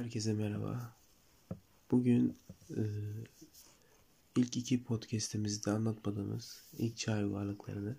[0.00, 0.96] Herkese merhaba.
[1.90, 2.38] Bugün
[2.70, 2.82] e,
[4.36, 7.96] ilk iki podcastimizde anlatmadığımız ilk çağ uygarlıklarını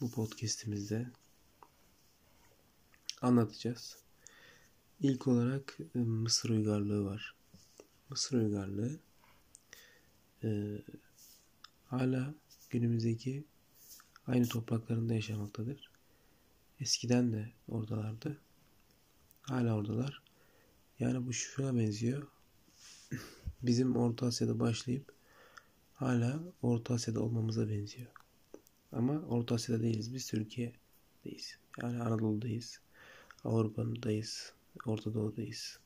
[0.00, 1.10] bu podcastimizde
[3.22, 3.96] anlatacağız.
[5.00, 7.34] İlk olarak e, Mısır uygarlığı var.
[8.10, 8.98] Mısır uygarlığı
[10.44, 10.78] e,
[11.86, 12.34] hala
[12.70, 13.44] günümüzdeki
[14.26, 15.90] aynı topraklarında yaşamaktadır.
[16.80, 18.38] Eskiden de oradalardı.
[19.42, 20.23] Hala oradalar.
[21.00, 22.26] Yani bu şuna benziyor.
[23.62, 25.12] Bizim Orta Asya'da başlayıp
[25.94, 28.10] hala Orta Asya'da olmamıza benziyor.
[28.92, 30.14] Ama Orta Asya'da değiliz.
[30.14, 31.58] Biz Türkiye'deyiz.
[31.82, 32.80] Yani Anadolu'dayız.
[33.44, 34.52] Avrupa'dayız.
[34.86, 35.78] Orta Doğu'dayız.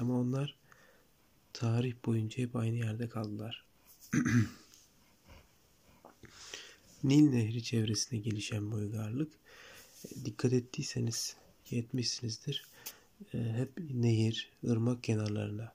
[0.00, 0.56] Ama onlar
[1.52, 3.64] tarih boyunca hep aynı yerde kaldılar.
[7.04, 9.32] Nil Nehri çevresinde gelişen bu uygarlık
[10.24, 11.36] dikkat ettiyseniz
[11.70, 12.71] etmişsinizdir e,
[13.32, 15.72] hep nehir, ırmak kenarlarına,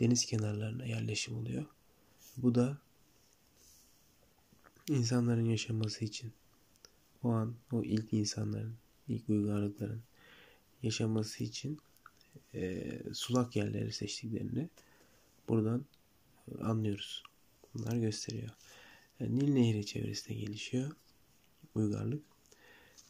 [0.00, 1.64] deniz kenarlarına yerleşim oluyor.
[2.36, 2.78] Bu da
[4.88, 6.32] insanların yaşaması için
[7.22, 8.74] o an o ilk insanların,
[9.08, 10.02] ilk uygarlıkların
[10.82, 11.78] yaşaması için
[12.54, 14.68] e, sulak yerleri seçtiklerini
[15.48, 15.84] buradan
[16.60, 17.22] anlıyoruz.
[17.74, 18.50] Bunlar gösteriyor.
[19.20, 20.92] Yani Nil Nehri çevresinde gelişiyor
[21.74, 22.22] uygarlık.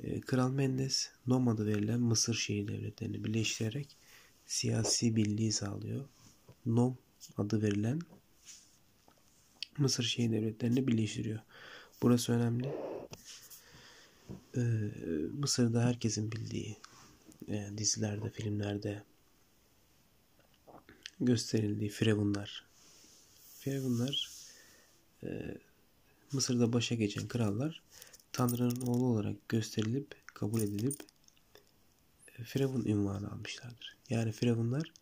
[0.05, 3.97] Ee, Kral Mendes Nom adı verilen Mısır şehir devletlerini birleştirerek
[4.47, 6.05] siyasi birliği sağlıyor.
[6.67, 6.99] Nom
[7.37, 8.01] adı verilen
[9.79, 11.41] Mısır şehir devletlerini birleştiriyor.
[12.03, 12.75] Burası önemli.
[14.57, 14.61] Ee,
[15.33, 16.77] Mısır'da herkesin bildiği
[17.49, 19.03] e, dizilerde, filmlerde
[21.21, 22.65] gösterildiği firavunlar.
[23.59, 24.31] Firavunlar
[25.23, 25.29] e,
[26.33, 27.83] Mısır'da başa geçen krallar
[28.39, 31.01] Tanrı'nın oğlu olarak gösterilip kabul edilip
[32.39, 33.97] e, Firavun ünvanı almışlardır.
[34.11, 34.93] Yani Firavunlar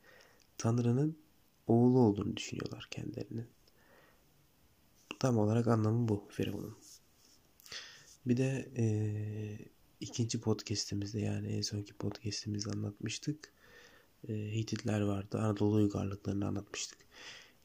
[0.58, 1.18] Tanrı'nın
[1.66, 3.46] oğlu olduğunu düşünüyorlar kendilerinin.
[5.18, 6.76] Tam olarak anlamı bu Firavun'un.
[8.26, 8.86] Bir de e,
[10.00, 13.52] ikinci podcastimizde yani en sonki podcastimizde anlatmıştık.
[14.28, 15.38] E, Hititler vardı.
[15.38, 16.98] Anadolu uygarlıklarını anlatmıştık.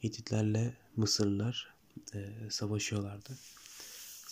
[0.02, 1.74] Hititlerle Mısırlılar
[2.14, 3.38] e, savaşıyorlardı.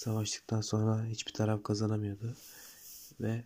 [0.01, 2.37] Savaştıktan sonra hiçbir taraf kazanamıyordu.
[3.21, 3.45] Ve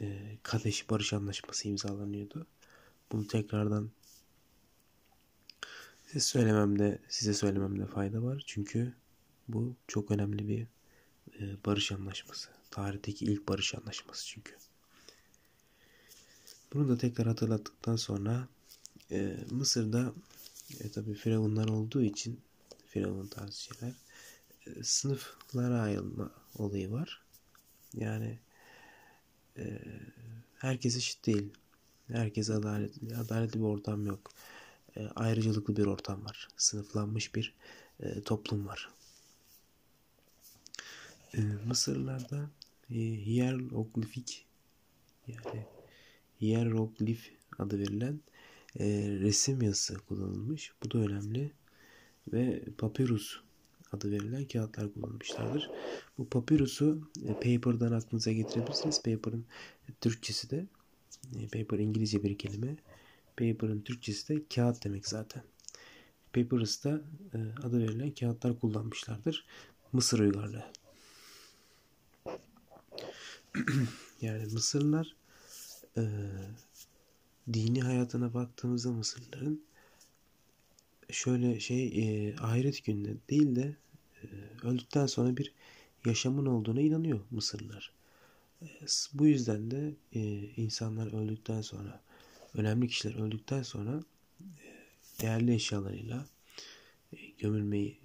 [0.00, 2.46] e, Kadeş Barış Anlaşması imzalanıyordu.
[3.12, 3.90] Bunu tekrardan
[6.06, 8.42] size söylememde size söylememde fayda var.
[8.46, 8.94] Çünkü
[9.48, 10.66] bu çok önemli bir
[11.40, 12.48] e, barış anlaşması.
[12.70, 14.56] Tarihteki ilk barış anlaşması çünkü.
[16.72, 18.48] Bunu da tekrar hatırlattıktan sonra
[19.10, 20.12] e, Mısır'da
[20.80, 22.40] e, tabi firavunlar olduğu için
[22.86, 24.07] firavun tarzı şeyler
[24.82, 27.22] sınıflara ayrılma olayı var.
[27.94, 28.38] Yani
[29.58, 29.78] e,
[30.58, 31.52] herkes eşit değil.
[32.08, 33.16] Herkes adaletli.
[33.16, 34.30] Adaletli bir ortam yok.
[34.96, 36.48] E, ayrıcalıklı bir ortam var.
[36.56, 37.54] Sınıflanmış bir
[38.00, 38.88] e, toplum var.
[41.34, 42.50] E, Mısırlarda
[42.90, 44.46] e, hieroglifik
[45.26, 45.66] yani
[46.40, 48.20] hieroglif adı verilen
[48.78, 48.86] e,
[49.20, 50.72] resim yazısı kullanılmış.
[50.82, 51.52] Bu da önemli.
[52.32, 53.40] Ve papyrus
[53.92, 55.70] adı verilen kağıtlar kullanmışlardır.
[56.18, 59.02] Bu papyrusu e, paper'dan aklınıza getirebilirsiniz.
[59.02, 59.44] Paper'ın
[60.00, 60.66] Türkçesi de
[61.36, 62.76] e, paper İngilizce bir kelime.
[63.36, 65.42] Paper'ın Türkçesi de kağıt demek zaten.
[66.32, 67.00] Papyrus'ta
[67.34, 69.46] e, adı verilen kağıtlar kullanmışlardır.
[69.92, 70.64] Mısır uygarlığı.
[74.20, 75.16] yani Mısırlılar
[75.96, 76.02] e,
[77.52, 79.60] dini hayatına baktığımızda Mısırlıların
[81.10, 83.76] şöyle şey e, ahiret gününe değil de
[84.22, 84.26] e,
[84.66, 85.52] öldükten sonra bir
[86.06, 87.92] yaşamın olduğuna inanıyor Mısırlılar.
[88.62, 88.66] E,
[89.14, 90.20] bu yüzden de e,
[90.56, 92.02] insanlar öldükten sonra
[92.54, 94.02] önemli kişiler öldükten sonra
[94.40, 94.64] e,
[95.22, 96.26] değerli eşyalarıyla
[97.12, 97.98] e, gömülmeyi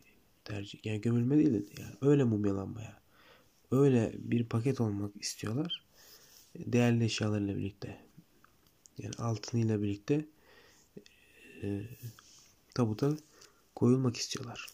[0.43, 3.01] tercih yani gömülme değil de yani öyle mumyalanmaya
[3.71, 5.85] öyle bir paket olmak istiyorlar.
[6.55, 7.97] E, değerli eşyalarıyla birlikte
[8.97, 10.25] yani altınıyla birlikte
[11.63, 11.81] e,
[12.73, 13.17] tabuta
[13.75, 14.67] koyulmak istiyorlar.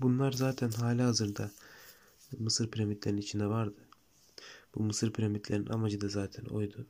[0.00, 1.50] Bunlar zaten hala hazırda
[2.38, 3.80] Mısır piramitlerinin içinde vardı.
[4.74, 6.86] Bu Mısır piramitlerinin amacı da zaten oydu.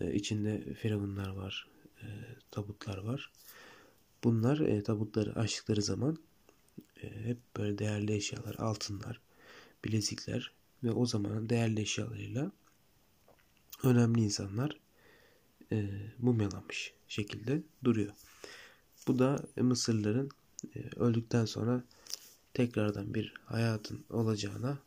[0.00, 1.68] Ee, içinde firavunlar var,
[2.02, 2.06] e,
[2.50, 3.32] tabutlar var.
[4.24, 6.18] Bunlar e, tabutları açtıkları zaman
[7.02, 9.20] e, hep böyle değerli eşyalar, altınlar,
[9.84, 10.52] bilezikler
[10.84, 12.52] ve o zamanın değerli eşyalarıyla
[13.82, 14.80] önemli insanlar
[15.72, 15.88] e,
[16.18, 18.12] mumyalanmış şekilde duruyor.
[19.06, 20.30] Bu da Mısırlıların
[20.76, 21.82] e, öldükten sonra
[22.54, 24.78] tekrardan bir hayatın olacağına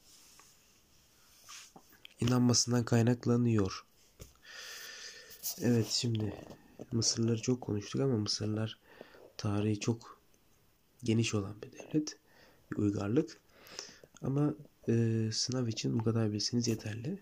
[2.19, 3.85] inanmasından kaynaklanıyor.
[5.61, 6.33] Evet şimdi
[6.91, 8.79] Mısırlıları çok konuştuk ama Mısırlılar
[9.37, 10.21] tarihi çok
[11.03, 12.17] geniş olan bir devlet.
[12.71, 13.39] Bir uygarlık.
[14.21, 14.53] Ama
[14.89, 17.19] e, sınav için bu kadar bilseniz yeterli.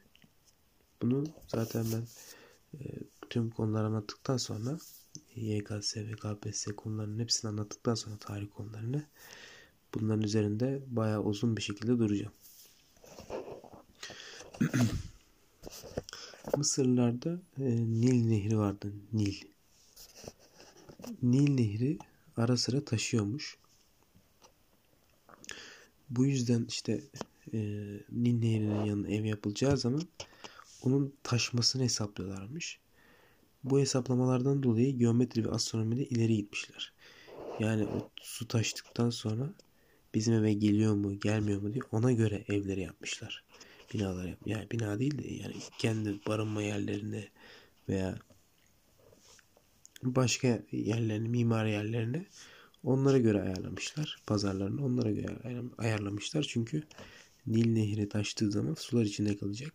[1.01, 2.03] Bunu zaten ben
[3.35, 4.77] tüm konuları anlattıktan sonra
[5.35, 9.05] YKS ve KPSS konularının hepsini anlattıktan sonra tarih konularını
[9.93, 12.31] bunların üzerinde bayağı uzun bir şekilde duracağım.
[16.57, 18.93] Mısırlılarda e, Nil Nehri vardı.
[19.13, 19.35] Nil.
[21.23, 21.97] Nil Nehri
[22.37, 23.57] ara sıra taşıyormuş.
[26.09, 27.01] Bu yüzden işte
[27.53, 27.57] e,
[28.11, 30.03] Nil Nehri'nin yanına ev yapılacağı zaman
[30.81, 32.84] onun taşmasını hesaplıyorlarmış.
[33.65, 36.93] Bu hesaplamalardan dolayı geometri ve astronomide ileri gitmişler.
[37.59, 39.53] Yani o su taştıktan sonra
[40.13, 43.43] bizim eve geliyor mu gelmiyor mu diye ona göre evleri yapmışlar.
[43.93, 47.27] Binalar yap yani bina değil de yani kendi barınma yerlerinde
[47.89, 48.19] veya
[50.03, 52.25] başka yerlerini mimari yerlerini
[52.83, 54.17] onlara göre ayarlamışlar.
[54.27, 55.37] Pazarlarını onlara göre
[55.77, 56.43] ayarlamışlar.
[56.43, 56.83] Çünkü
[57.47, 59.73] Nil Nehri taştığı zaman sular içinde kalacak.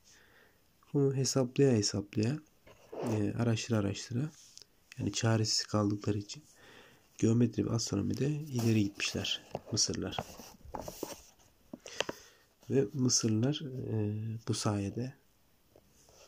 [0.93, 2.39] Bunu hesaplaya hesaplaya
[3.03, 4.31] e, araştıra araştıra
[4.99, 6.45] yani çaresiz kaldıkları için
[7.19, 9.43] geometri ve astronomide ileri gitmişler
[9.73, 10.17] Mısırlar.
[12.71, 14.15] Ve Mısırlılar e,
[14.49, 15.15] bu sayede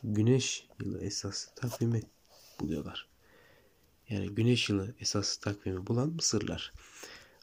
[0.03, 2.03] güneş yılı esas takvimi
[2.61, 3.09] buluyorlar.
[4.09, 6.73] Yani güneş yılı esas takvimi bulan Mısırlar.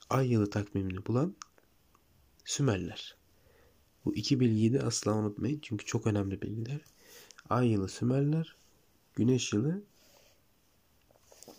[0.10, 1.36] Ay yılı takvimini bulan
[2.46, 3.16] Sümerler.
[4.06, 5.60] Bu iki bilgiyi de asla unutmayın.
[5.62, 6.82] Çünkü çok önemli bilgiler.
[7.50, 8.56] Ay yılı Sümerler,
[9.20, 9.82] Güneş yılı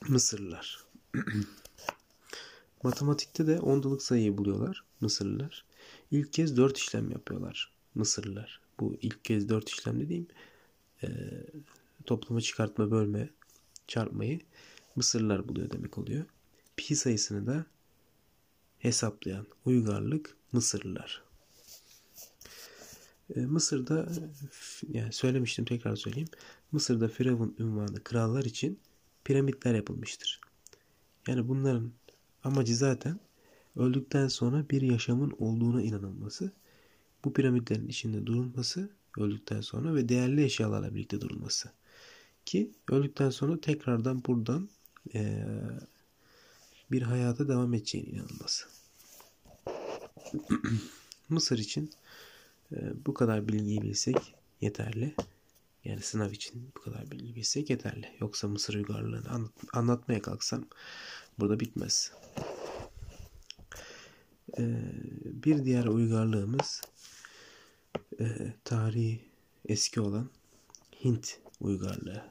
[0.08, 0.84] Mısırlılar.
[2.82, 5.64] Matematikte de ondalık sayıyı buluyorlar Mısırlılar.
[6.10, 8.60] İlk kez dört işlem yapıyorlar Mısırlılar.
[8.80, 10.26] Bu ilk kez dört işlem dediğim
[11.02, 11.08] e,
[12.06, 13.30] toplama, çıkartma, bölme,
[13.88, 14.40] çarpmayı
[14.96, 16.24] Mısırlılar buluyor demek oluyor.
[16.76, 17.66] Pi sayısını da
[18.78, 21.22] hesaplayan uygarlık Mısırlılar.
[23.36, 24.08] E, Mısır'da
[24.88, 26.28] yani söylemiştim tekrar söyleyeyim.
[26.72, 28.80] Mısır'da Firavun ünvanı krallar için
[29.24, 30.40] piramitler yapılmıştır.
[31.28, 31.92] Yani bunların
[32.44, 33.20] amacı zaten
[33.76, 36.52] öldükten sonra bir yaşamın olduğuna inanılması.
[37.24, 41.70] Bu piramitlerin içinde durulması öldükten sonra ve değerli eşyalarla birlikte durulması.
[42.46, 44.68] Ki öldükten sonra tekrardan buradan
[45.14, 45.44] e,
[46.90, 48.66] bir hayata devam edeceğine inanılması.
[51.28, 51.90] Mısır için
[53.06, 54.16] bu kadar bilgiyi bilsek
[54.60, 55.14] yeterli.
[55.84, 58.16] Yani sınav için bu kadar bilgi bilsek yeterli.
[58.20, 60.64] Yoksa Mısır uygarlığını anlat, anlatmaya kalksam
[61.38, 62.12] burada bitmez.
[64.58, 64.80] Ee,
[65.24, 66.80] bir diğer uygarlığımız
[68.20, 69.24] e, tarihi
[69.64, 70.30] eski olan
[71.04, 72.24] Hint uygarlığı.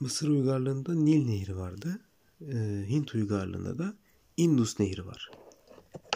[0.00, 2.00] Mısır uygarlığında Nil Nehri vardı.
[2.40, 3.94] Ee, Hint uygarlığında da
[4.36, 5.30] Indus Nehri var.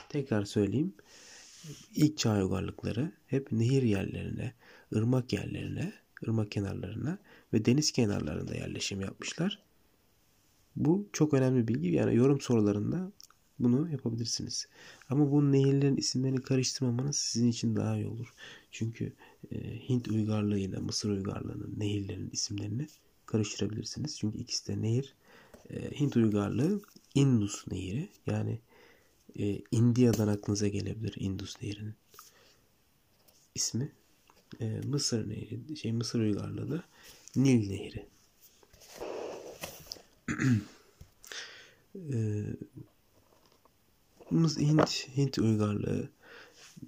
[0.08, 0.94] Tekrar söyleyeyim
[1.94, 4.54] ilk çağ uygarlıkları hep nehir yerlerine,
[4.94, 5.92] ırmak yerlerine,
[6.26, 7.18] ırmak kenarlarına
[7.52, 9.62] ve deniz kenarlarında yerleşim yapmışlar.
[10.76, 11.88] Bu çok önemli bilgi.
[11.88, 13.12] Yani yorum sorularında
[13.58, 14.68] bunu yapabilirsiniz.
[15.08, 18.34] Ama bu nehirlerin isimlerini karıştırmamanız sizin için daha iyi olur.
[18.70, 19.12] Çünkü
[19.52, 22.86] e, Hint uygarlığı ile Mısır uygarlığının nehirlerin isimlerini
[23.26, 24.18] karıştırabilirsiniz.
[24.18, 25.14] Çünkü ikisi de nehir.
[25.70, 26.80] E, Hint uygarlığı
[27.14, 28.58] Indus nehri yani
[29.38, 31.94] e, India'dan aklınıza gelebilir Indus Nehri'nin
[33.54, 33.92] ismi.
[34.60, 36.84] E, Mısır Nehri, şey Mısır uygarlığı da
[37.36, 38.06] Nil Nehri.
[41.94, 42.44] e,
[44.30, 46.10] Hint, Hint uygarlığı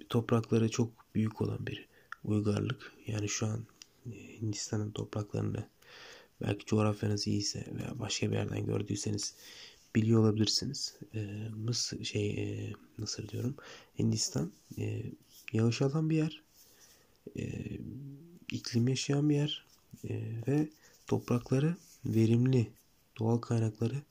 [0.09, 1.87] toprakları çok büyük olan bir
[2.23, 2.93] uygarlık.
[3.07, 3.65] Yani şu an
[4.05, 5.67] e, Hindistan'ın topraklarını
[6.41, 9.35] belki coğrafyanız iyiyse veya başka bir yerden gördüyseniz
[9.95, 10.95] biliyor olabilirsiniz.
[11.15, 11.19] E,
[11.55, 13.55] Mısır şey e, Mısır diyorum.
[13.99, 15.03] Hindistan e,
[15.53, 16.43] yağış alan bir yer.
[17.39, 17.43] E,
[18.51, 19.65] iklim yaşayan bir yer
[20.09, 20.69] e, ve
[21.07, 22.71] toprakları verimli,
[23.19, 24.01] doğal kaynakları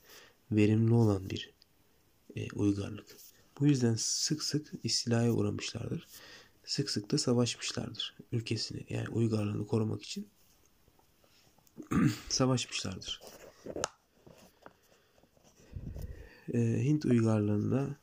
[0.51, 1.53] verimli olan bir
[2.35, 3.17] e, uygarlık.
[3.59, 6.07] Bu yüzden sık sık istilaya uğramışlardır.
[6.65, 10.27] Sık sık da savaşmışlardır ülkesini yani uygarlığını korumak için
[12.29, 13.21] savaşmışlardır
[16.53, 17.95] e, Hint uygarlığında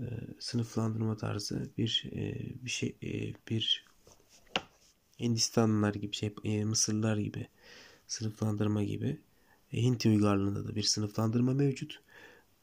[0.00, 0.04] e,
[0.38, 2.34] sınıflandırma tarzı bir e,
[2.64, 3.84] bir şey e, bir
[5.20, 7.48] Hindistanlılar gibi şey e, Mısırlılar gibi
[8.06, 9.20] sınıflandırma gibi
[9.72, 12.02] e, Hint uygarlığında da bir sınıflandırma mevcut.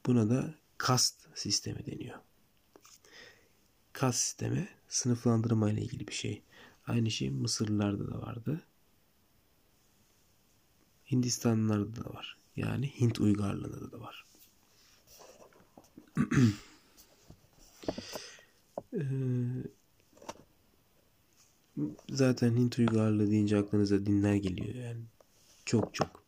[0.06, 2.18] Buna da kast sistemi deniyor.
[3.92, 6.42] Kast sistemi sınıflandırma ile ilgili bir şey.
[6.86, 8.62] Aynı şey Mısırlılarda da vardı.
[11.10, 12.36] Hindistanlılarda da var.
[12.56, 14.27] Yani Hint uygarlığında da var.
[18.92, 19.00] Ee,
[22.10, 24.74] zaten Hint uygarlığı deyince aklınıza dinler geliyor.
[24.74, 25.00] Yani
[25.64, 26.22] çok çok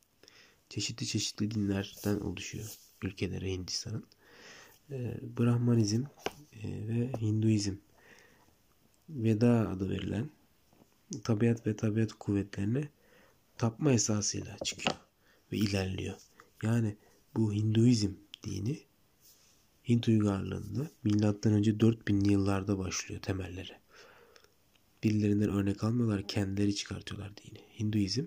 [0.69, 4.05] çeşitli çeşitli dinlerden oluşuyor ülkeleri Hindistan'ın.
[4.91, 6.05] Ee, Brahmanizm
[6.53, 7.75] e, ve Hinduizm
[9.09, 10.31] Veda adı verilen
[11.25, 12.89] tabiat ve tabiat kuvvetlerine
[13.59, 14.97] tapma esasıyla çıkıyor
[15.53, 16.17] ve ilerliyor.
[16.63, 16.97] Yani
[17.37, 18.11] bu Hinduizm
[18.43, 18.90] dini
[19.89, 20.91] Hint uygarlığında
[21.53, 23.73] önce 4000'li yıllarda başlıyor temelleri.
[25.05, 27.59] Birilerinden örnek almıyorlar, kendileri çıkartıyorlar dini.
[27.79, 28.25] Hinduizm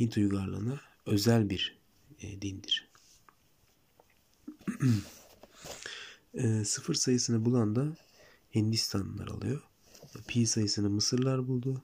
[0.00, 1.78] Hint uygarlığına özel bir
[2.22, 2.88] e, dindir.
[6.34, 7.96] e, sıfır sayısını bulan da
[8.54, 9.62] Hindistanlılar alıyor.
[10.28, 11.82] Pi sayısını Mısırlar buldu.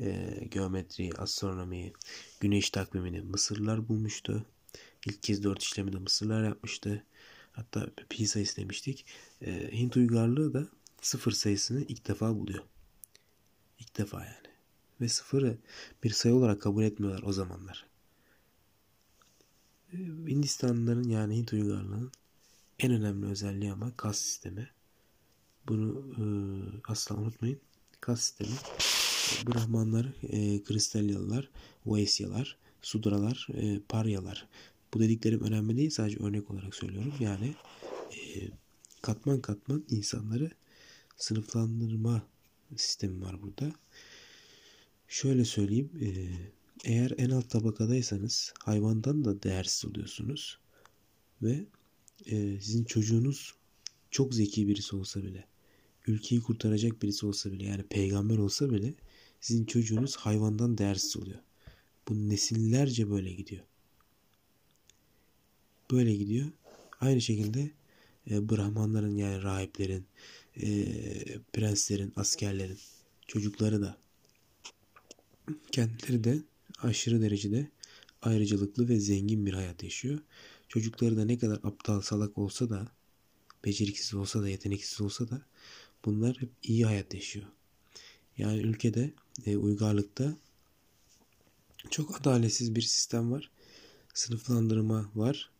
[0.00, 1.92] E, geometri, astronomi,
[2.40, 4.46] güneş takvimini Mısırlar bulmuştu.
[5.06, 7.04] İlk kez dört işlemi de Mısırlar yapmıştı.
[7.56, 9.06] Hatta pi sayısı demiştik.
[9.42, 10.68] E, Hint uygarlığı da
[11.02, 12.64] sıfır sayısını ilk defa buluyor.
[13.78, 14.46] İlk defa yani.
[15.00, 15.58] Ve sıfırı
[16.04, 17.86] bir sayı olarak kabul etmiyorlar o zamanlar.
[19.92, 19.96] E,
[20.28, 22.12] Hindistanlıların yani Hint uygarlığının
[22.78, 24.70] en önemli özelliği ama kas sistemi.
[25.68, 26.24] Bunu e,
[26.88, 27.60] asla unutmayın.
[28.00, 28.56] Kas sistemi.
[29.46, 31.50] Brahmanlar, e, Kristalyalılar,
[31.86, 34.48] Vaisyalar, Sudralar, e, Paryalar.
[34.96, 35.90] Bu dediklerim önemli değil.
[35.90, 37.14] Sadece örnek olarak söylüyorum.
[37.20, 37.54] Yani
[38.12, 38.48] e,
[39.02, 40.50] katman katman insanları
[41.16, 42.26] sınıflandırma
[42.76, 43.72] sistemi var burada.
[45.08, 45.90] Şöyle söyleyeyim.
[46.00, 46.08] E,
[46.84, 50.58] eğer en alt tabakadaysanız hayvandan da değersiz oluyorsunuz.
[51.42, 51.66] Ve
[52.26, 53.54] e, sizin çocuğunuz
[54.10, 55.44] çok zeki birisi olsa bile
[56.06, 58.94] ülkeyi kurtaracak birisi olsa bile yani peygamber olsa bile
[59.40, 61.40] sizin çocuğunuz hayvandan değersiz oluyor.
[62.08, 63.64] Bu nesillerce böyle gidiyor.
[65.90, 66.46] Böyle gidiyor.
[67.00, 67.70] Aynı şekilde
[68.30, 70.06] e, Brahmanların yani rahiplerin,
[70.56, 70.68] e,
[71.52, 72.78] prenslerin, askerlerin
[73.26, 73.96] çocukları da
[75.72, 76.42] kendileri de
[76.82, 77.70] aşırı derecede
[78.22, 80.18] ayrıcalıklı ve zengin bir hayat yaşıyor.
[80.68, 82.88] Çocukları da ne kadar aptal salak olsa da
[83.64, 85.42] beceriksiz olsa da yeteneksiz olsa da
[86.04, 87.46] bunlar hep iyi hayat yaşıyor.
[88.38, 89.10] Yani ülkede
[89.46, 90.36] e, uygarlıkta
[91.90, 93.50] çok adaletsiz bir sistem var.
[94.14, 95.50] Sınıflandırma var.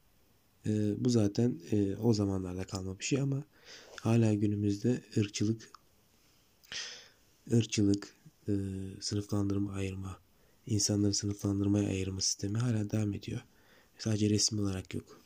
[0.67, 3.45] E, bu zaten e, o zamanlarda kalma bir şey ama
[4.01, 5.71] hala günümüzde ırkçılık
[7.53, 8.17] ırkçılık,
[8.49, 8.53] e,
[9.01, 10.19] sınıflandırma ayırma,
[10.67, 13.41] insanları sınıflandırmaya ayırma sistemi hala devam ediyor.
[13.99, 15.21] Sadece resmi olarak yok.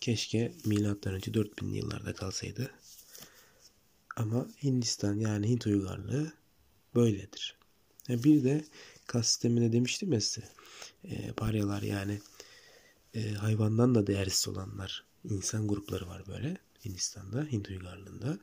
[0.00, 2.70] Keşke milattan önce 4000 yıllarda kalsaydı.
[4.16, 6.32] Ama Hindistan yani Hint uygarlığı
[6.94, 7.58] böyledir.
[8.08, 8.64] Bir de
[9.06, 10.48] kas sistemine demiştim ya size.
[11.04, 12.20] E, paryalar yani
[13.14, 18.38] e, hayvandan da değersiz olanlar insan grupları var böyle Hindistan'da, Hint uygarlığında.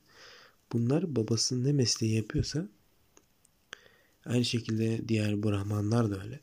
[0.74, 2.68] Bunlar babasının ne mesleği yapıyorsa
[4.26, 6.40] aynı şekilde diğer Brahmanlar da öyle.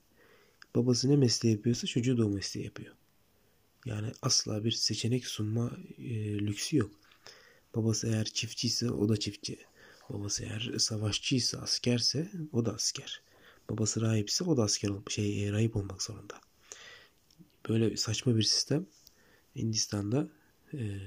[0.74, 2.94] Babası ne mesleği yapıyorsa çocuğu da o mesleği yapıyor.
[3.86, 6.90] Yani asla bir seçenek sunma e, lüksü yok.
[7.74, 9.58] Babası eğer çiftçiyse o da çiftçi.
[10.10, 13.22] Babası eğer savaşçıysa, askerse o da asker.
[13.70, 16.40] Babası rahipse o da asker şey e, rahip olmak zorunda.
[17.68, 18.86] Böyle saçma bir sistem
[19.56, 20.28] Hindistan'da
[20.74, 20.98] e,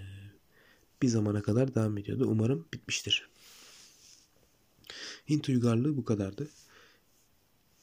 [1.01, 2.25] bir zamana kadar devam ediyordu.
[2.27, 3.29] Umarım bitmiştir.
[5.29, 6.50] Hint uygarlığı bu kadardı.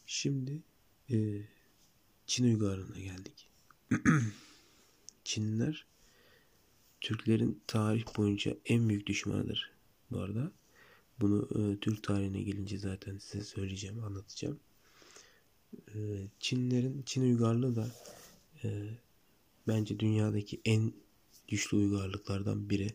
[0.06, 0.62] Şimdi
[1.10, 1.42] e,
[2.26, 3.48] Çin uygarlığına geldik.
[5.24, 5.86] Çinliler
[7.00, 9.72] Türklerin tarih boyunca en büyük düşmanıdır
[10.10, 10.52] bu arada.
[11.22, 14.60] Bunu e, Türk tarihine gelince zaten size söyleyeceğim, anlatacağım.
[15.94, 15.98] E,
[16.40, 17.86] Çinlerin, Çin uygarlığı da
[18.64, 18.68] e,
[19.68, 20.92] bence dünyadaki en
[21.48, 22.94] güçlü uygarlıklardan biri.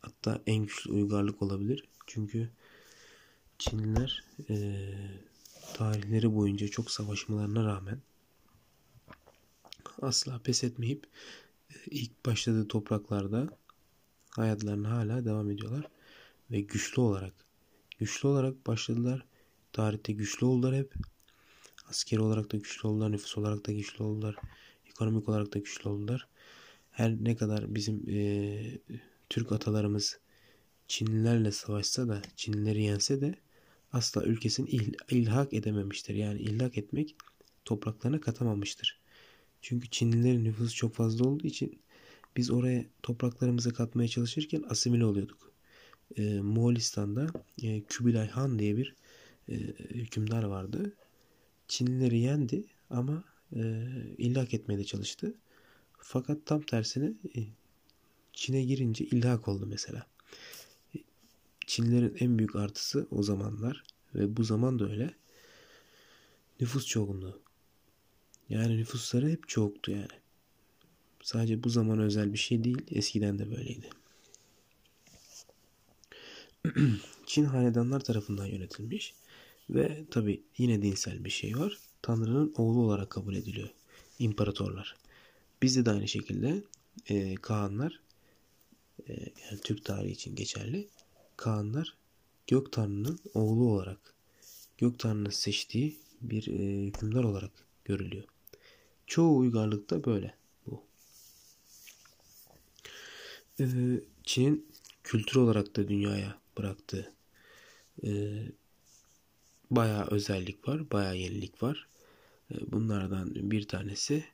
[0.00, 1.84] Hatta en güçlü uygarlık olabilir.
[2.06, 2.50] Çünkü
[3.58, 4.86] Çinliler e,
[5.74, 8.00] tarihleri boyunca çok savaşmalarına rağmen
[10.02, 11.06] asla pes etmeyip
[11.86, 13.48] ilk başladığı topraklarda
[14.30, 15.88] hayatlarına hala devam ediyorlar.
[16.50, 17.34] Ve güçlü olarak
[17.98, 19.24] güçlü olarak başladılar.
[19.72, 20.94] Tarihte güçlü oldular hep.
[21.88, 23.12] Askeri olarak da güçlü oldular.
[23.12, 24.36] Nüfus olarak da güçlü oldular.
[24.86, 26.28] Ekonomik olarak da güçlü oldular.
[26.90, 28.78] Her ne kadar bizim e,
[29.30, 30.18] Türk atalarımız
[30.88, 33.34] Çinlilerle savaşsa da Çinlileri yense de
[33.92, 36.14] asla ülkesini il, ilhak edememiştir.
[36.14, 37.16] Yani ilhak etmek
[37.64, 39.00] topraklarına katamamıştır.
[39.62, 41.80] Çünkü Çinlilerin nüfusu çok fazla olduğu için
[42.36, 45.47] biz oraya topraklarımızı katmaya çalışırken asimile oluyorduk.
[46.16, 47.26] E, Moğolistan'da
[47.62, 48.94] e, Kubilay Han diye bir
[49.48, 49.54] e,
[49.90, 50.92] hükümdar vardı.
[51.68, 53.24] Çinlileri yendi ama
[53.56, 53.84] e,
[54.18, 55.34] illak etmeye de çalıştı.
[55.98, 57.40] Fakat tam tersine e,
[58.32, 60.06] Çin'e girince illak oldu mesela.
[61.66, 63.84] Çinlilerin en büyük artısı o zamanlar
[64.14, 65.14] ve bu zaman da öyle
[66.60, 67.40] nüfus çoğunluğu.
[68.48, 70.18] Yani nüfusları hep çoktu yani.
[71.22, 72.82] Sadece bu zaman özel bir şey değil.
[72.90, 73.90] Eskiden de böyleydi.
[77.26, 79.14] Çin hanedanlar tarafından yönetilmiş
[79.70, 81.78] ve tabi yine dinsel bir şey var.
[82.02, 83.68] Tanrı'nın oğlu olarak kabul ediliyor.
[84.18, 84.96] İmparatorlar.
[85.62, 86.62] Bizde de aynı şekilde
[87.08, 88.00] e, Kaanlar
[89.08, 90.88] e, yani Türk tarihi için geçerli.
[91.36, 91.94] Kaanlar
[92.46, 94.14] Gök Tanrı'nın oğlu olarak
[94.78, 97.50] Gök Tanrı'nın seçtiği bir e, hükümdar olarak
[97.84, 98.24] görülüyor.
[99.06, 100.34] Çoğu uygarlıkta böyle
[100.66, 100.82] bu.
[103.60, 103.64] E,
[104.24, 104.66] Çin'in
[105.04, 107.12] kültür olarak da dünyaya bıraktığı
[108.04, 108.10] e,
[109.70, 111.88] bayağı özellik var, bayağı yenilik var.
[112.50, 114.24] E, bunlardan bir tanesi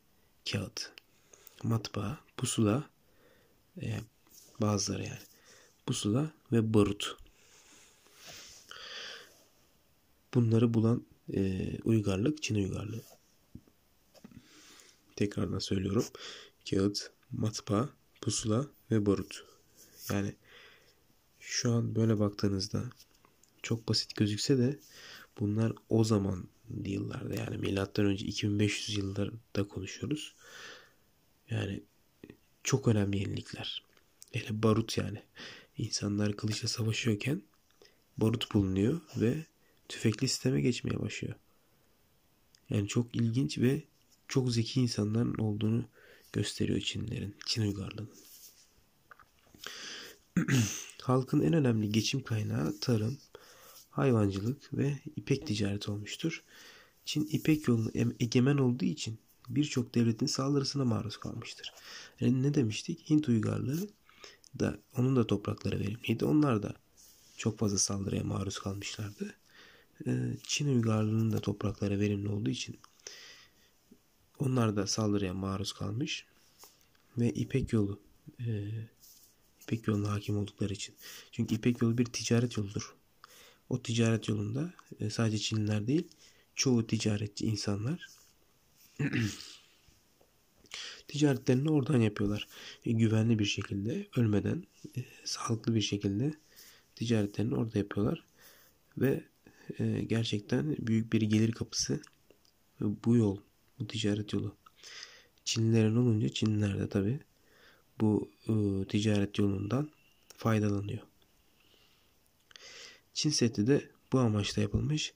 [0.52, 0.92] kağıt,
[1.62, 2.90] matbaa, pusula,
[3.82, 4.00] e,
[4.60, 5.22] bazıları yani
[5.86, 7.16] pusula ve barut.
[10.34, 13.02] Bunları bulan e, uygarlık Çin uygarlığı.
[15.16, 16.04] Tekrardan söylüyorum.
[16.70, 17.88] Kağıt, matbaa,
[18.20, 19.44] pusula ve barut.
[20.12, 20.34] Yani
[21.46, 22.84] şu an böyle baktığınızda
[23.62, 24.78] çok basit gözükse de
[25.40, 26.48] bunlar o zaman
[26.84, 30.34] yıllarda yani milattan önce 2500 yıllarda konuşuyoruz.
[31.50, 31.82] Yani
[32.64, 33.82] çok önemli yenilikler.
[34.32, 35.22] Hele barut yani.
[35.78, 37.42] İnsanlar kılıçla savaşıyorken
[38.16, 39.44] barut bulunuyor ve
[39.88, 41.34] tüfekli sisteme geçmeye başlıyor.
[42.70, 43.82] Yani çok ilginç ve
[44.28, 45.84] çok zeki insanların olduğunu
[46.32, 48.10] gösteriyor Çinlilerin, Çin uygarlığının.
[51.02, 53.18] Halkın en önemli geçim kaynağı tarım,
[53.90, 56.42] hayvancılık ve ipek ticareti olmuştur.
[57.04, 59.18] Çin ipek yolunu egemen olduğu için
[59.48, 61.72] birçok devletin saldırısına maruz kalmıştır.
[62.20, 63.10] Yani ne demiştik?
[63.10, 63.88] Hint uygarlığı
[64.58, 66.24] da onun da toprakları verimliydi.
[66.24, 66.74] Onlar da
[67.36, 69.34] çok fazla saldırıya maruz kalmışlardı.
[70.06, 72.78] Ee, Çin uygarlığının da toprakları verimli olduğu için
[74.38, 76.26] onlar da saldırıya maruz kalmış
[77.18, 78.00] ve İpek yolu
[78.40, 78.70] e,
[79.64, 80.94] İpek yoluna hakim oldukları için.
[81.32, 82.94] Çünkü İpek yolu bir ticaret yoludur.
[83.68, 86.08] O ticaret yolunda e, sadece Çinliler değil
[86.54, 88.08] çoğu ticaretçi insanlar
[91.08, 92.48] ticaretlerini oradan yapıyorlar.
[92.86, 94.64] E, güvenli bir şekilde, ölmeden,
[94.96, 96.34] e, sağlıklı bir şekilde
[96.94, 98.24] ticaretlerini orada yapıyorlar.
[98.98, 99.24] Ve
[99.78, 102.02] e, gerçekten büyük bir gelir kapısı
[102.80, 103.38] bu yol,
[103.78, 104.56] bu ticaret yolu.
[105.44, 107.20] Çinlilerin olunca Çinliler de tabi
[108.00, 108.52] bu e,
[108.88, 109.90] ticaret yolundan
[110.36, 111.02] faydalanıyor.
[113.14, 115.14] Çin seti de bu amaçla yapılmış.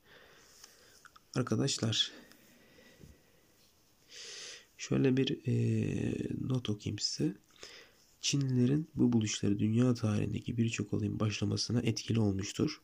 [1.35, 2.13] Arkadaşlar
[4.79, 5.55] şöyle bir e,
[6.49, 7.35] not okuyayım size.
[8.21, 12.81] Çinlilerin bu buluşları dünya tarihindeki birçok olayın başlamasına etkili olmuştur.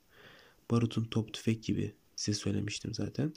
[0.70, 3.32] Barutun top tüfek gibi size söylemiştim zaten.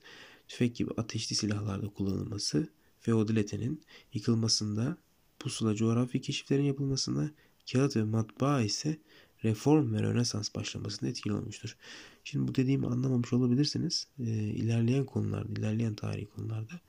[0.47, 3.81] Tüfek gibi ateşli silahlarda kullanılması feodalitenin
[4.13, 4.97] yıkılmasında,
[5.39, 7.31] pusula coğrafi keşiflerin yapılmasında,
[7.71, 8.97] kağıt ve matbaa ise
[9.43, 11.77] reform ve rönesans başlamasında etkili olmuştur.
[12.23, 14.07] Şimdi bu dediğimi anlamamış olabilirsiniz.
[14.19, 16.81] E, ilerleyen konularda, ilerleyen tarihi konularda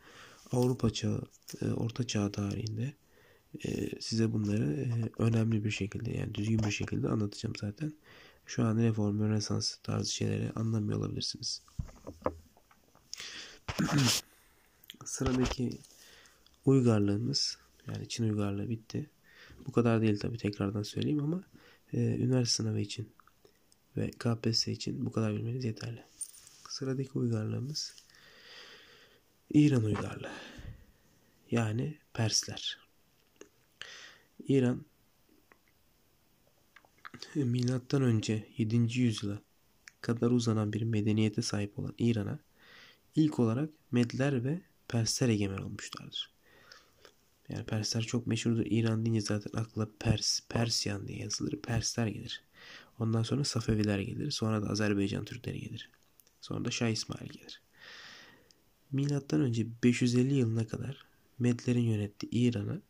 [0.52, 1.22] Avrupa çağı,
[1.62, 2.94] e, Orta Çağ tarihinde
[3.64, 7.92] e, size bunları e, önemli bir şekilde yani düzgün bir şekilde anlatacağım zaten.
[8.46, 11.62] Şu an reform, rönesans tarzı şeyleri anlamıyor olabilirsiniz.
[15.04, 15.78] Sıradaki
[16.64, 17.58] uygarlığımız
[17.88, 19.10] yani Çin uygarlığı bitti.
[19.66, 21.42] Bu kadar değil tabi tekrardan söyleyeyim ama
[21.92, 23.08] e, üniversite sınavı için
[23.96, 26.02] ve KPSS için bu kadar bilmeniz yeterli.
[26.68, 27.94] Sıradaki uygarlığımız
[29.50, 30.32] İran uygarlığı.
[31.50, 32.78] Yani Persler.
[34.48, 34.84] İran
[37.34, 39.00] milattan önce 7.
[39.00, 39.38] yüzyıla
[40.00, 42.38] kadar uzanan bir medeniyete sahip olan İran'a
[43.16, 46.37] ilk olarak Medler ve Persler egemen olmuşlardır.
[47.48, 48.66] Yani Persler çok meşhurdur.
[48.66, 51.62] İran deyince zaten akla Pers, Persyan diye yazılır.
[51.62, 52.42] Persler gelir.
[52.98, 54.30] Ondan sonra Safeviler gelir.
[54.30, 55.90] Sonra da Azerbaycan Türkleri gelir.
[56.40, 57.62] Sonra da Şah İsmail gelir.
[58.92, 61.04] Milattan önce 550 yılına kadar
[61.38, 62.80] Medlerin yönettiği İran'a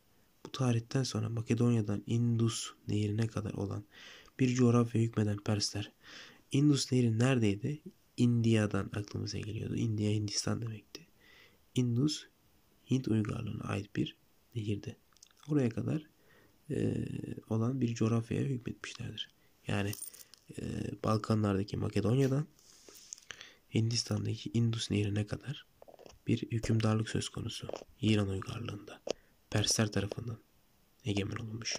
[0.45, 3.83] bu tarihten sonra Makedonya'dan Indus nehrine kadar olan
[4.39, 5.91] bir coğrafya hükmeden Persler.
[6.51, 7.81] Indus nehri neredeydi?
[8.17, 9.75] India'dan aklımıza geliyordu.
[9.75, 11.07] India Hindistan demekti.
[11.75, 12.25] Indus
[12.91, 14.15] Hint uygarlığına ait bir
[14.55, 14.95] nehirde.
[15.47, 16.03] Oraya kadar
[16.69, 17.05] e,
[17.49, 19.29] olan bir coğrafyaya hükmetmişlerdir.
[19.67, 19.91] Yani
[20.57, 20.63] e,
[21.03, 22.47] Balkanlardaki Makedonya'dan
[23.73, 25.65] Hindistan'daki Indus nehrine kadar
[26.27, 27.67] bir hükümdarlık söz konusu.
[28.01, 29.01] İran uygarlığında.
[29.49, 30.37] Persler tarafından
[31.05, 31.75] egemen olunmuş.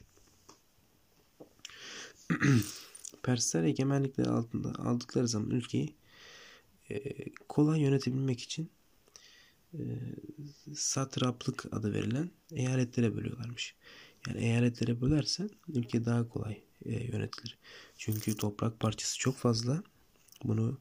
[3.23, 5.95] Persler egemenlikleri altında aldıkları zaman ülkeyi
[6.91, 7.01] e,
[7.49, 8.71] kolay yönetebilmek için
[9.75, 9.83] e,
[10.75, 13.75] satraplık adı verilen eyaletlere bölüyorlarmış.
[14.29, 17.59] Yani eyaletlere bölersen ülke daha kolay e, yönetilir.
[17.97, 19.83] Çünkü toprak parçası çok fazla.
[20.45, 20.79] Bunu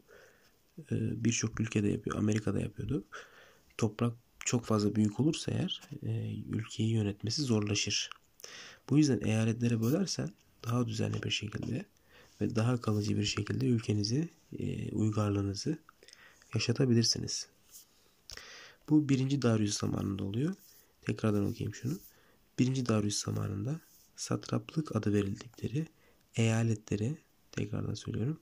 [0.80, 2.17] e, birçok ülkede yapıyor.
[2.17, 3.06] Amerika'da yapıyordu.
[3.78, 8.10] Toprak çok fazla büyük olursa eğer e, ülkeyi yönetmesi zorlaşır.
[8.89, 10.30] Bu yüzden eyaletlere bölersen
[10.65, 11.86] daha düzenli bir şekilde
[12.41, 15.78] ve daha kalıcı bir şekilde ülkenizi, e, uygarlığınızı
[16.56, 17.47] yaşatabilirsiniz.
[18.89, 20.56] Bu birinci Darius zamanında oluyor.
[21.02, 21.99] Tekrardan okuyayım şunu.
[22.60, 23.80] Birinci Darius zamanında
[24.15, 25.88] satraplık adı verildikleri
[26.36, 27.17] eyaletleri
[27.52, 28.39] tekrardan söylüyorum.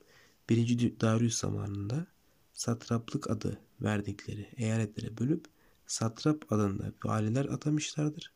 [0.50, 2.08] Birinci Darius zamanında
[2.54, 5.46] satraplık adı verdikleri eyaletlere bölüp
[5.88, 8.32] satrap adında valiler atamışlardır.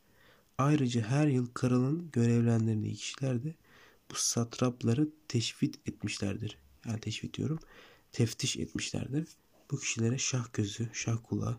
[0.58, 3.56] Ayrıca her yıl kralın görevlendirdiği kişiler de
[4.12, 6.58] bu satrapları teşvit etmişlerdir.
[6.86, 7.60] Yani teşvit diyorum.
[8.12, 9.28] Teftiş etmişlerdir.
[9.72, 11.58] Bu kişilere şah gözü, şah kulağı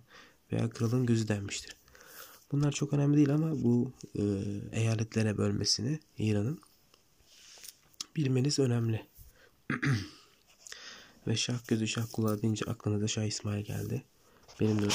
[0.52, 1.76] veya kralın gözü denmiştir.
[2.52, 4.22] Bunlar çok önemli değil ama bu e,
[4.72, 6.60] eyaletlere bölmesini İran'ın
[8.16, 9.06] bilmeniz önemli.
[11.26, 14.02] Ve şah gözü şah kulağı deyince aklınıza Şah İsmail geldi.
[14.60, 14.94] Benim de öyle.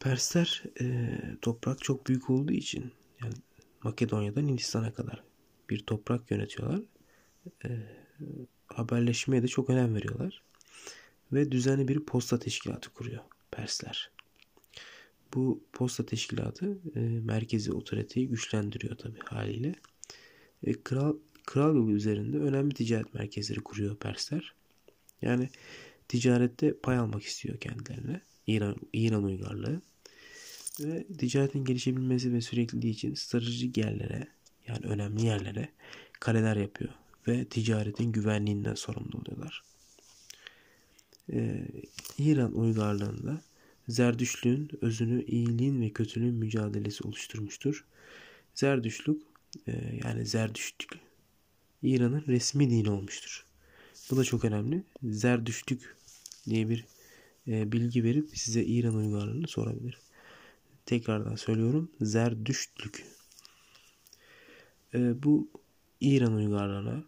[0.00, 3.34] Persler e, toprak çok büyük olduğu için yani
[3.82, 5.24] Makedonya'dan Hindistan'a kadar
[5.70, 6.80] bir toprak yönetiyorlar.
[7.64, 7.68] E,
[8.66, 10.42] haberleşmeye de çok önem veriyorlar.
[11.32, 14.10] Ve düzenli bir posta teşkilatı kuruyor Persler.
[15.34, 19.74] Bu posta teşkilatı e, merkezi otoriteyi güçlendiriyor tabi haliyle.
[20.62, 24.54] E, kral kral yolu üzerinde önemli ticaret merkezleri kuruyor Persler.
[25.22, 25.48] Yani
[26.08, 28.20] ticarette pay almak istiyor kendilerine.
[28.46, 29.82] İran, İran uygarlığı.
[30.80, 34.28] Ve ticaretin gelişebilmesi ve sürekliliği için stratejik yerlere
[34.68, 35.68] yani önemli yerlere
[36.20, 36.90] kaleler yapıyor.
[37.28, 39.62] Ve ticaretin güvenliğinden sorumlu oluyorlar.
[41.32, 41.68] Ee,
[42.18, 43.40] İran uygarlığında
[43.88, 47.84] Zerdüşlüğün özünü iyiliğin ve kötülüğün mücadelesi oluşturmuştur.
[48.54, 49.22] Zerdüşlük
[49.66, 50.90] e, yani Zerdüştlük
[51.82, 53.46] İran'ın resmi dini olmuştur.
[54.10, 54.82] Bu da çok önemli.
[55.02, 55.96] Zerdüştlük
[56.48, 56.84] diye bir
[57.48, 59.98] e, bilgi verip size İran uygarlığını sorabilir.
[60.86, 61.90] Tekrardan söylüyorum.
[62.00, 63.04] Zerdüştlük.
[64.94, 65.48] E, bu
[66.00, 67.04] İran uygarlığına,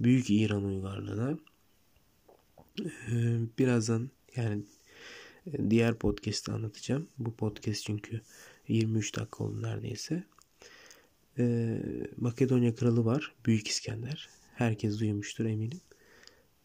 [0.00, 1.38] Büyük İran uygarlığına
[3.58, 4.62] birazdan yani
[5.46, 7.08] e, diğer podcast'te anlatacağım.
[7.18, 8.20] Bu podcast çünkü
[8.68, 10.24] 23 dakika oldu neredeyse.
[11.38, 11.82] Ee,
[12.16, 13.34] Makedonya kralı var.
[13.46, 14.28] Büyük İskender.
[14.54, 15.80] Herkes duymuştur eminim.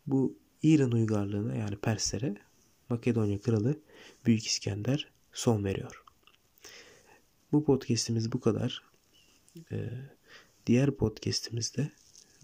[0.08, 2.36] Bu İran uygarlığına yani Perslere
[2.90, 3.80] Makedonya kralı
[4.26, 6.04] Büyük İskender son veriyor.
[7.52, 8.84] Bu podcast'imiz bu kadar.
[9.72, 9.90] Ee,
[10.68, 11.92] diğer podcast'imizde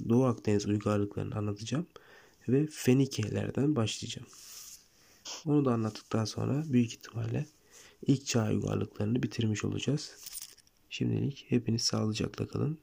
[0.10, 1.88] Doğu Akdeniz uygarlıklarını anlatacağım
[2.48, 4.28] ve Fenikelerden başlayacağım.
[5.46, 7.46] Onu da anlattıktan sonra büyük ihtimalle
[8.08, 10.16] ilk çağ uygarlıklarını bitirmiş olacağız.
[10.90, 12.78] Şimdilik hepiniz sağlıcakla kalın.